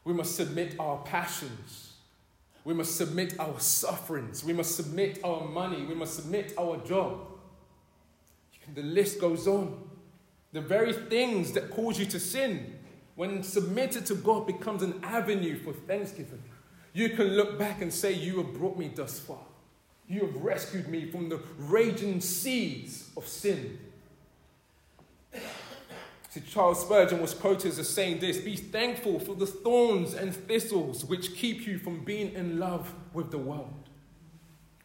[0.05, 1.95] We must submit our passions.
[2.65, 4.45] We must submit our sufferings.
[4.45, 5.85] We must submit our money.
[5.85, 7.27] We must submit our job.
[8.73, 9.91] The list goes on.
[10.55, 12.79] The very things that cause you to sin,
[13.17, 16.43] when submitted to God, becomes an avenue for thanksgiving.
[16.93, 19.45] You can look back and say, You have brought me thus far.
[20.07, 23.81] You have rescued me from the raging seas of sin.
[26.29, 31.05] See, Charles Spurgeon was quoted as saying this Be thankful for the thorns and thistles
[31.05, 33.89] which keep you from being in love with the world.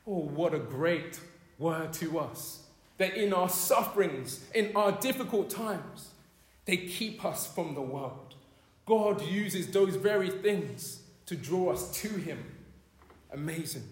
[0.08, 1.20] Oh, what a great
[1.60, 2.64] word to us.
[3.00, 6.12] That in our sufferings, in our difficult times,
[6.66, 8.36] they keep us from the world.
[8.86, 12.44] God uses those very things to draw us to Him.
[13.32, 13.88] Amazing.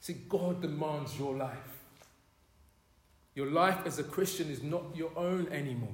[0.00, 1.56] See, God demands your life.
[3.34, 5.88] Your life as a Christian is not your own anymore.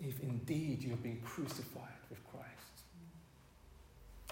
[0.00, 2.84] If indeed you have been crucified with Christ,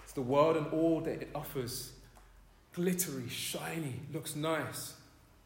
[0.03, 1.93] it's the world and all that it offers
[2.81, 4.95] glittery, shiny, looks nice,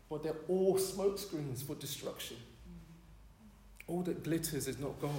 [0.08, 2.36] but they're all smokescreens for destruction.
[3.88, 5.12] All that glitters is not gold.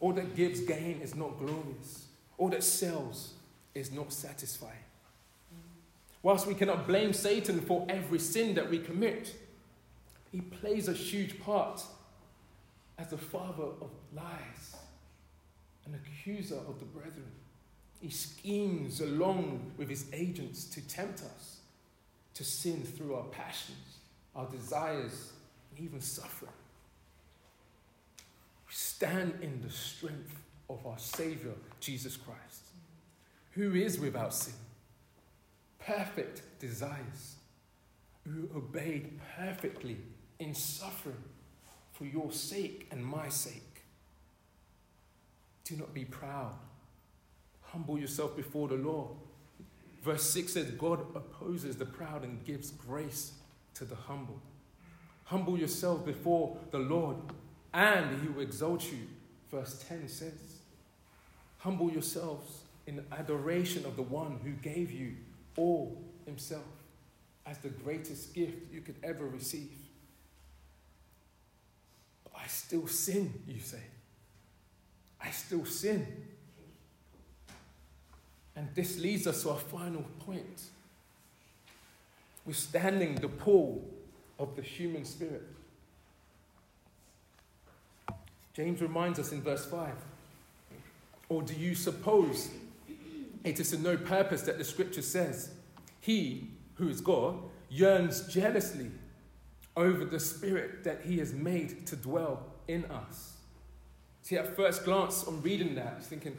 [0.00, 2.04] All that gives gain is not glorious.
[2.36, 3.32] All that sells
[3.74, 4.84] is not satisfying.
[6.22, 9.34] Whilst we cannot blame Satan for every sin that we commit,
[10.30, 11.82] he plays a huge part
[12.98, 14.76] as the father of lies,
[15.86, 17.32] an accuser of the brethren.
[18.00, 21.58] He schemes along with his agents to tempt us
[22.34, 23.98] to sin through our passions,
[24.34, 25.32] our desires,
[25.70, 26.52] and even suffering.
[28.66, 30.34] We stand in the strength
[30.70, 32.62] of our Savior, Jesus Christ,
[33.52, 34.54] who is without sin
[35.80, 37.36] perfect desires,
[38.24, 39.96] who obeyed perfectly
[40.38, 41.22] in suffering
[41.92, 43.82] for your sake and my sake.
[45.64, 46.54] Do not be proud.
[47.72, 49.10] Humble yourself before the Lord.
[50.02, 53.32] Verse 6 says, God opposes the proud and gives grace
[53.74, 54.40] to the humble.
[55.24, 57.16] Humble yourself before the Lord,
[57.72, 58.98] and he will exalt you.
[59.50, 60.60] Verse 10 says,
[61.58, 65.12] Humble yourselves in adoration of the one who gave you
[65.56, 66.64] all himself
[67.46, 69.70] as the greatest gift you could ever receive.
[72.24, 73.82] But I still sin, you say.
[75.22, 76.06] I still sin.
[78.60, 80.64] And this leads us to our final point.
[82.44, 83.82] Withstanding the pull
[84.38, 85.46] of the human spirit.
[88.52, 89.94] James reminds us in verse 5
[91.30, 92.50] Or do you suppose
[93.44, 95.54] it is to no purpose that the scripture says,
[96.02, 97.38] He, who is God,
[97.70, 98.90] yearns jealously
[99.74, 103.38] over the spirit that He has made to dwell in us.
[104.20, 106.36] See, at first glance, on reading that, I was thinking,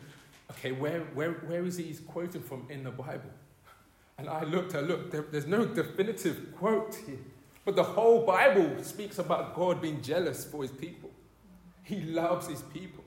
[0.52, 3.32] okay, where, where, where is he quoting from in the Bible?
[4.18, 7.18] And I looked, I looked, there, there's no definitive quote here.
[7.66, 11.10] But the whole Bible speaks about God being jealous for his people.
[11.84, 13.04] He loves his people.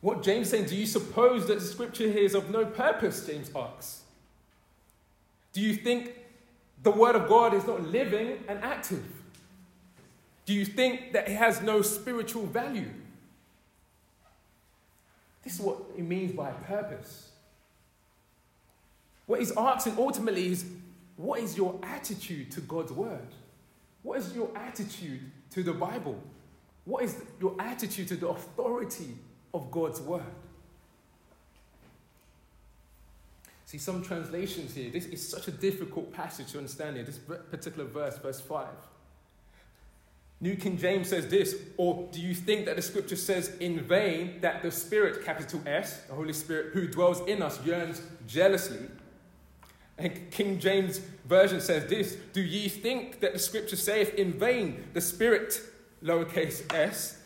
[0.00, 3.26] What James is saying, do you suppose that the scripture here is of no purpose?
[3.26, 4.02] James asks.
[5.52, 6.14] Do you think
[6.82, 9.04] the word of God is not living and active?
[10.46, 12.88] Do you think that it has no spiritual value?
[15.42, 17.30] This is what it means by purpose.
[19.26, 20.64] What he's asking ultimately is
[21.16, 23.28] what is your attitude to God's word?
[24.02, 25.20] What is your attitude
[25.50, 26.20] to the Bible?
[26.84, 29.14] What is your attitude to the authority
[29.52, 30.22] of God's word?
[33.66, 37.84] See, some translations here, this is such a difficult passage to understand here, this particular
[37.84, 38.66] verse, verse 5.
[40.42, 44.40] New King James says this, or do you think that the scripture says in vain
[44.40, 48.86] that the Spirit, capital S, the Holy Spirit, who dwells in us, yearns jealously?
[49.98, 54.84] And King James Version says this Do ye think that the scripture saith in vain
[54.94, 55.60] the Spirit,
[56.02, 57.18] lowercase s,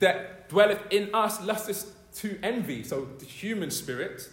[0.00, 4.28] that dwelleth in us lusteth to envy, so the human spirit?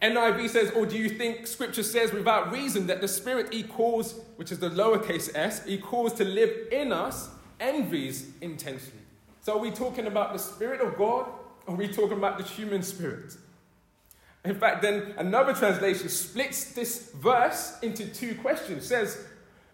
[0.00, 4.52] NIV says, or do you think scripture says without reason that the spirit equals, which
[4.52, 7.30] is the lowercase s, equals to live in us,
[7.64, 9.00] envies intensely?
[9.42, 11.28] So are we talking about the spirit of God
[11.66, 13.34] or are we talking about the human spirit?
[14.44, 18.86] In fact, then another translation splits this verse into two questions.
[18.86, 19.24] says,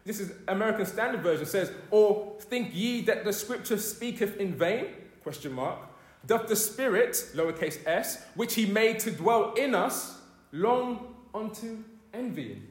[0.04, 4.86] this is American Standard Version, says, Or think ye that the scripture speaketh in vain?
[5.22, 5.78] Question mark.
[6.26, 10.20] Doth the Spirit, lowercase s, which he made to dwell in us,
[10.52, 11.78] long unto
[12.14, 12.66] envying?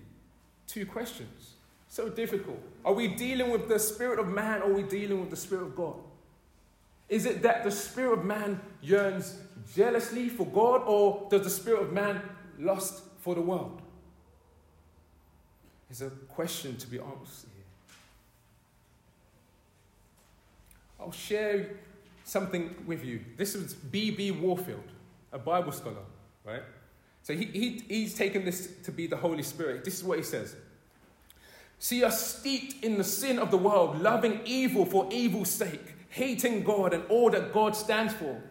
[0.68, 1.39] Two questions.
[1.90, 2.62] So difficult.
[2.86, 5.64] Are we dealing with the spirit of man or are we dealing with the spirit
[5.64, 5.96] of God?
[7.10, 9.36] Is it that the spirit of man yearns
[9.74, 12.22] jealously for God, or does the spirit of man
[12.60, 13.82] lust for the world?
[15.90, 17.66] It's a question to be answered here.
[21.00, 21.72] I'll share
[22.26, 23.22] something with you.
[23.38, 24.30] This is B.B.
[24.30, 24.84] Warfield,
[25.34, 26.06] a Bible scholar,
[26.46, 26.62] right?
[27.24, 29.84] So he, he, he's taken this to be the Holy Spirit.
[29.84, 30.56] This is what he says
[31.80, 36.64] See us steeped in the sin of the world, loving evil for evil's sake hating
[36.64, 38.42] God and all that God stands for,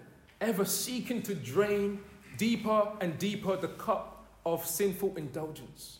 [0.40, 2.00] ever seeking to drain
[2.36, 5.98] deeper and deeper the cup of sinful indulgence.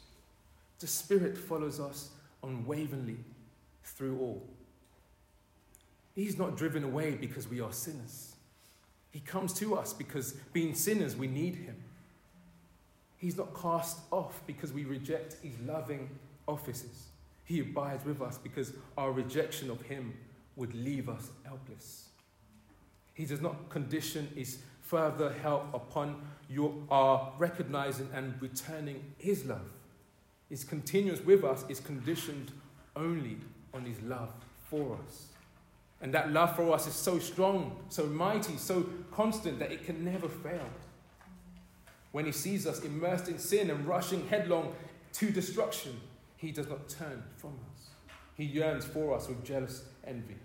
[0.79, 2.11] The Spirit follows us
[2.43, 3.19] unwaveringly
[3.83, 4.49] through all.
[6.15, 8.35] He's not driven away because we are sinners.
[9.11, 11.77] He comes to us because, being sinners, we need Him.
[13.17, 16.09] He's not cast off because we reject His loving
[16.47, 17.08] offices.
[17.49, 20.15] He abides with us because our rejection of Him
[20.55, 22.09] would leave us helpless.
[23.15, 29.71] He does not condition his further help upon your, our recognizing and returning his love.
[30.49, 32.53] His continuance with us is conditioned
[32.95, 33.39] only
[33.75, 34.33] on his love
[34.71, 35.29] for us.
[36.01, 40.05] And that love for us is so strong, so mighty, so constant that it can
[40.05, 40.71] never fail.
[42.13, 44.75] When he sees us immersed in sin and rushing headlong
[45.15, 46.01] to destruction,
[46.39, 47.91] he does not turn from us.
[48.35, 50.37] He yearns for us with jealous envy.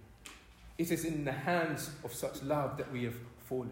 [0.78, 3.14] It is in the hands of such love that we have
[3.46, 3.72] fallen.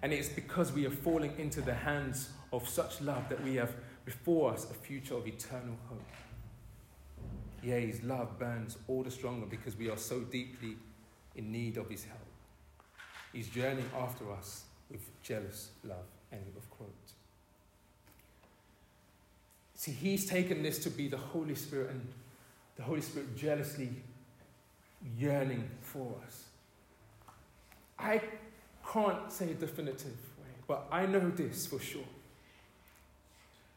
[0.00, 3.56] And it is because we are falling into the hands of such love that we
[3.56, 3.74] have
[4.04, 6.02] before us a future of eternal hope.
[7.62, 10.76] Yea, his love burns all the stronger because we are so deeply
[11.34, 12.20] in need of his help.
[13.32, 16.06] He's journeying after us with jealous love.
[16.30, 17.03] End of quote.
[19.84, 22.08] See, he's taken this to be the Holy Spirit and
[22.76, 23.90] the Holy Spirit jealously
[25.18, 26.44] yearning for us.
[27.98, 28.22] I
[28.90, 32.08] can't say a definitive way, but I know this for sure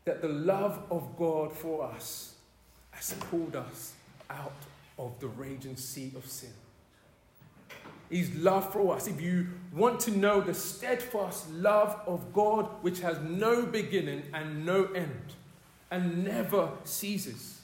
[0.05, 2.35] that the love of God for us
[2.91, 3.91] has pulled us
[4.29, 4.55] out
[4.97, 6.53] of the raging sea of sin.
[8.09, 9.07] His love for us.
[9.07, 14.65] If you want to know the steadfast love of God, which has no beginning and
[14.65, 15.33] no end
[15.91, 17.61] and never ceases,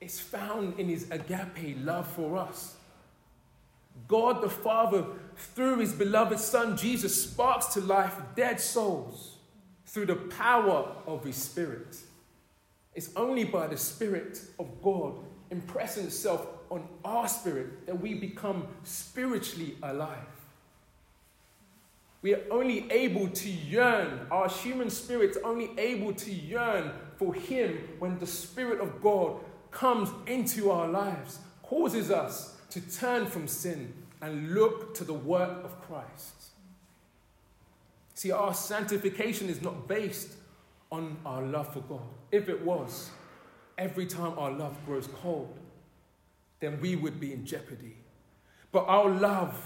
[0.00, 2.76] It's found in his agape love for us.
[4.08, 5.06] God the Father,
[5.36, 9.36] through his beloved Son Jesus, sparks to life dead souls
[9.86, 11.96] through the power of his Spirit.
[12.94, 15.14] It's only by the Spirit of God
[15.50, 20.18] impressing itself on our spirit that we become spiritually alive.
[22.22, 27.78] We are only able to yearn, our human spirit's only able to yearn for Him
[27.98, 29.40] when the Spirit of God
[29.70, 35.64] comes into our lives, causes us to turn from sin and look to the work
[35.64, 36.34] of Christ.
[38.14, 40.32] See, our sanctification is not based
[40.90, 42.08] on our love for God.
[42.32, 43.10] If it was,
[43.76, 45.54] every time our love grows cold,
[46.60, 47.96] then we would be in jeopardy.
[48.72, 49.62] But our love,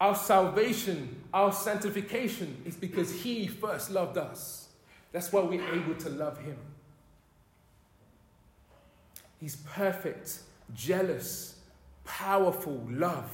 [0.00, 4.67] our salvation, our sanctification is because He first loved us.
[5.12, 6.58] That's why we're able to love Him.
[9.40, 10.40] He's perfect,
[10.74, 11.56] jealous,
[12.04, 13.30] powerful love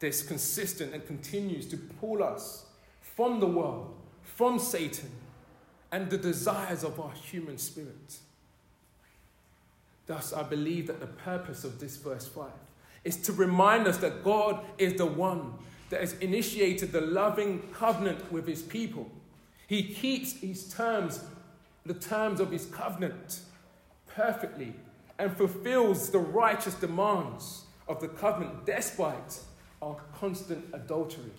[0.00, 2.66] that's consistent and continues to pull us
[3.00, 5.10] from the world, from Satan,
[5.92, 8.18] and the desires of our human spirit.
[10.06, 12.50] Thus, I believe that the purpose of this verse 5
[13.04, 15.54] is to remind us that God is the one
[15.90, 19.10] that has initiated the loving covenant with his people.
[19.66, 21.24] He keeps his terms,
[21.86, 23.40] the terms of his covenant,
[24.06, 24.74] perfectly
[25.18, 29.40] and fulfills the righteous demands of the covenant despite
[29.80, 31.30] our constant adultery.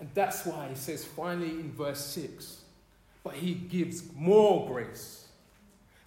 [0.00, 2.62] And that's why he says finally in verse 6
[3.26, 5.26] but he gives more grace.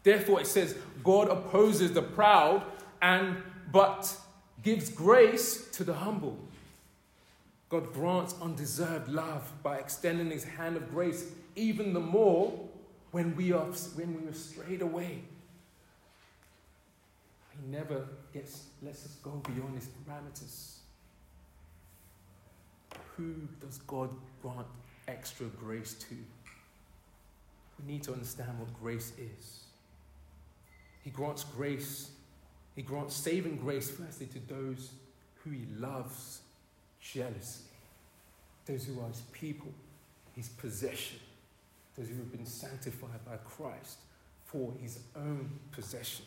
[0.03, 2.63] Therefore, it says, God opposes the proud
[3.01, 3.35] and
[3.73, 4.15] but
[4.63, 6.37] gives grace to the humble.
[7.69, 12.59] God grants undeserved love by extending his hand of grace even the more
[13.11, 13.65] when we are
[13.95, 15.21] when we are strayed away.
[17.51, 20.77] He never gets lets us go beyond his parameters.
[23.15, 24.09] Who does God
[24.41, 24.67] grant
[25.07, 26.15] extra grace to?
[27.79, 29.65] We need to understand what grace is.
[31.03, 32.11] He grants grace,
[32.75, 34.91] He grants saving grace, firstly, to those
[35.43, 36.41] who He loves
[37.01, 37.65] jealously,
[38.65, 39.71] those who are His people,
[40.35, 41.19] His possession,
[41.97, 43.99] those who have been sanctified by Christ
[44.45, 46.25] for His own possession.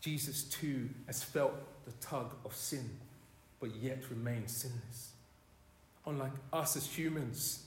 [0.00, 2.90] Jesus too has felt the tug of sin,
[3.60, 5.12] but yet remains sinless.
[6.04, 7.66] Unlike us as humans,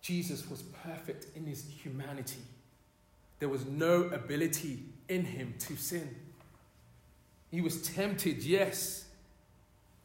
[0.00, 2.42] Jesus was perfect in his humanity.
[3.40, 6.14] There was no ability in him to sin.
[7.50, 9.03] He was tempted, yes,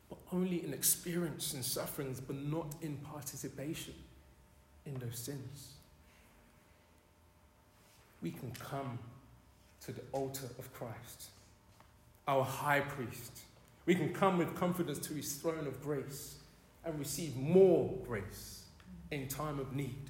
[0.09, 3.93] but only in experience and sufferings, but not in participation
[4.85, 5.73] in those sins.
[8.21, 8.99] We can come
[9.85, 11.29] to the altar of Christ,
[12.27, 13.39] our high priest.
[13.85, 16.35] We can come with confidence to his throne of grace
[16.83, 18.63] and receive more grace
[19.11, 20.09] in time of need.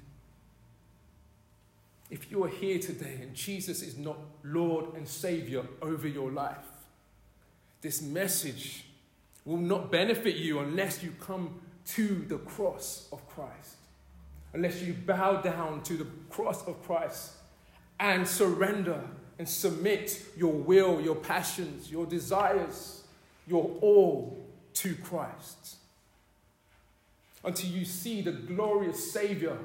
[2.10, 6.56] If you are here today and Jesus is not Lord and Savior over your life,
[7.82, 8.84] this message
[9.44, 13.76] will not benefit you unless you come to the cross of Christ,
[14.52, 17.32] unless you bow down to the cross of Christ
[17.98, 19.02] and surrender
[19.38, 23.04] and submit your will, your passions, your desires,
[23.46, 25.76] your all to Christ.
[27.42, 29.56] Until you see the glorious Savior,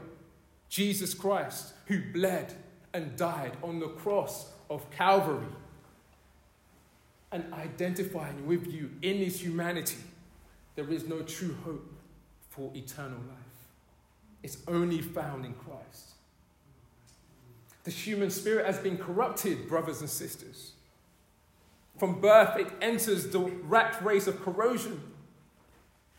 [0.69, 2.53] Jesus Christ, who bled
[2.93, 5.47] and died on the cross of Calvary,
[7.35, 9.97] and identifying with you in his humanity,
[10.75, 11.93] there is no true hope
[12.49, 13.67] for eternal life.
[14.41, 16.13] It's only found in Christ.
[17.83, 20.71] The human spirit has been corrupted, brothers and sisters.
[21.99, 25.01] From birth, it enters the rat race of corrosion.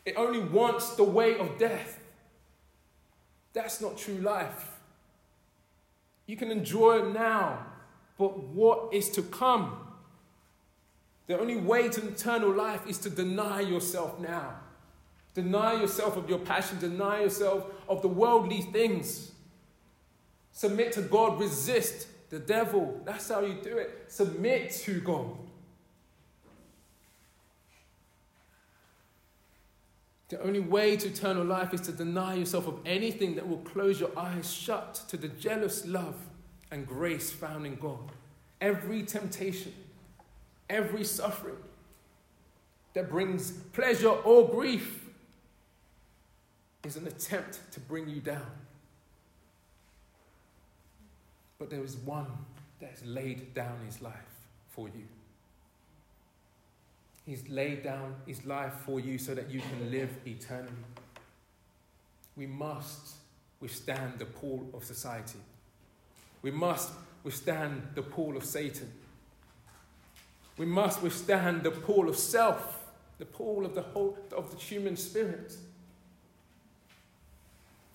[0.04, 1.98] It only wants the way of death.
[3.54, 4.80] That's not true life.
[6.26, 7.64] You can enjoy it now,
[8.18, 9.85] but what is to come?
[11.26, 14.60] The only way to eternal life is to deny yourself now.
[15.34, 19.32] Deny yourself of your passion, deny yourself of the worldly things.
[20.52, 23.00] Submit to God, resist the devil.
[23.04, 24.06] That's how you do it.
[24.08, 25.36] Submit to God.
[30.28, 34.00] The only way to eternal life is to deny yourself of anything that will close
[34.00, 36.16] your eyes shut to the jealous love
[36.70, 38.10] and grace found in God.
[38.60, 39.72] Every temptation,
[40.68, 41.56] every suffering
[42.94, 45.04] that brings pleasure or grief
[46.84, 48.50] is an attempt to bring you down.
[51.58, 52.30] But there is one
[52.80, 54.14] that has laid down his life
[54.70, 55.04] for you.
[57.24, 60.70] He's laid down his life for you so that you can live eternally.
[62.36, 63.16] We must
[63.60, 65.40] withstand the pull of society.
[66.42, 66.92] We must
[67.24, 68.92] withstand the pull of Satan.
[70.56, 72.84] We must withstand the pull of self,
[73.18, 75.54] the pull of the whole of the human spirit.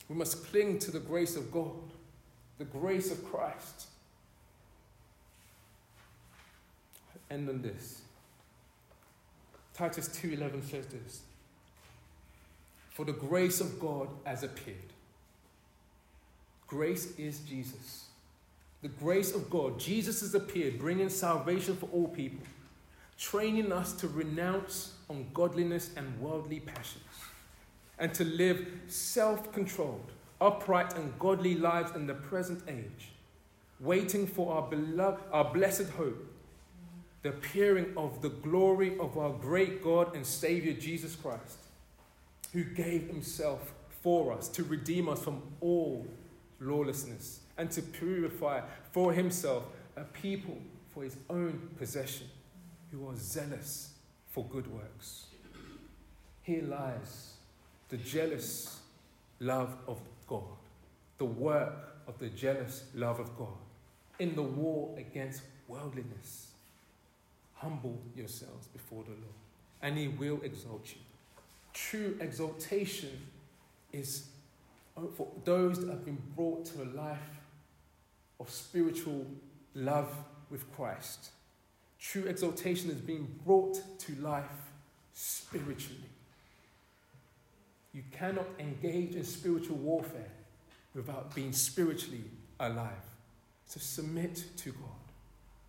[0.07, 1.91] We must cling to the grace of God
[2.61, 3.87] the grace of Christ.
[7.31, 8.03] End on this.
[9.73, 11.21] Titus 2:11 says this.
[12.91, 14.93] For the grace of God has appeared,
[16.67, 18.05] Grace is Jesus.
[18.81, 19.79] The grace of God.
[19.79, 22.43] Jesus has appeared, bringing salvation for all people,
[23.17, 27.03] training us to renounce ungodliness and worldly passions,
[27.99, 33.09] and to live self controlled, upright, and godly lives in the present age,
[33.79, 36.25] waiting for our beloved, our blessed hope,
[37.21, 41.59] the appearing of the glory of our great God and Savior Jesus Christ,
[42.51, 46.07] who gave himself for us to redeem us from all
[46.59, 49.63] lawlessness and to purify for himself
[49.95, 50.57] a people
[50.93, 52.27] for his own possession
[52.91, 53.93] who are zealous
[54.29, 55.25] for good works.
[56.43, 57.33] Here lies
[57.89, 58.79] the jealous
[59.39, 60.43] love of God,
[61.17, 63.57] the work of the jealous love of God
[64.19, 66.51] in the war against worldliness.
[67.55, 69.39] Humble yourselves before the Lord,
[69.81, 71.01] and he will exalt you.
[71.73, 73.27] True exaltation
[73.91, 74.25] is
[74.97, 77.19] oh, for those that have been brought to a life
[78.41, 79.25] of spiritual
[79.75, 80.11] love
[80.49, 81.29] with Christ.
[81.99, 84.45] True exaltation is being brought to life
[85.13, 86.09] spiritually.
[87.93, 90.31] You cannot engage in spiritual warfare
[90.95, 92.23] without being spiritually
[92.59, 93.05] alive.
[93.67, 95.13] So submit to God,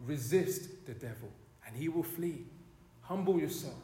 [0.01, 1.29] resist the devil,
[1.67, 2.47] and he will flee.
[3.03, 3.77] Humble yourselves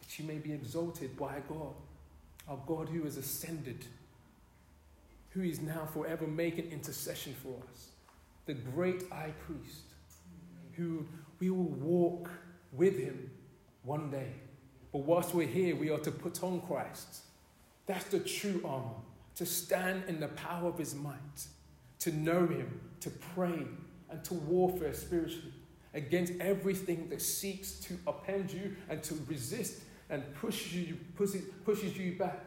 [0.00, 1.74] that you may be exalted by God,
[2.48, 3.86] our God who has ascended,
[5.30, 7.88] who is now forever making intercession for us,
[8.48, 9.82] the great high priest,
[10.72, 11.06] who
[11.38, 12.30] we will walk
[12.72, 13.30] with him
[13.82, 14.32] one day.
[14.90, 17.24] But whilst we're here, we are to put on Christ.
[17.84, 19.02] That's the true armor,
[19.36, 21.46] to stand in the power of his might,
[21.98, 23.66] to know him, to pray,
[24.10, 25.52] and to warfare spiritually
[25.92, 31.98] against everything that seeks to append you and to resist and pushes you, pushes, pushes
[31.98, 32.42] you back.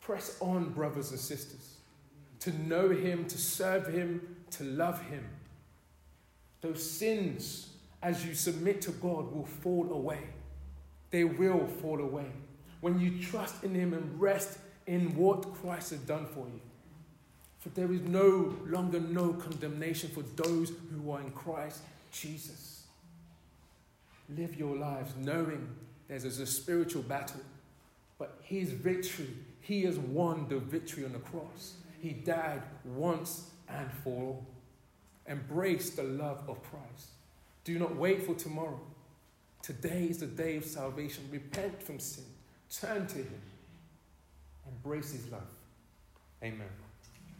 [0.00, 1.76] Press on, brothers and sisters,
[2.40, 5.24] to know him, to serve him, to love him.
[6.60, 7.70] Those sins,
[8.02, 10.20] as you submit to God, will fall away.
[11.10, 12.26] They will fall away
[12.80, 16.60] when you trust in him and rest in what Christ has done for you.
[17.58, 21.80] For there is no longer no condemnation for those who are in Christ
[22.12, 22.84] Jesus.
[24.36, 25.68] Live your lives knowing
[26.06, 27.40] there's a spiritual battle,
[28.18, 29.28] but his victory,
[29.60, 31.74] he has won the victory on the cross.
[32.00, 34.46] He died once and for all.
[35.26, 37.10] Embrace the love of Christ.
[37.64, 38.80] Do not wait for tomorrow.
[39.62, 41.28] Today is the day of salvation.
[41.30, 42.24] Repent from sin.
[42.70, 43.40] Turn to Him.
[44.66, 45.42] Embrace His love.
[46.42, 46.68] Amen.